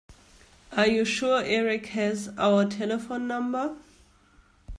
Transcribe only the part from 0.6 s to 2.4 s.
Are you sure Erik has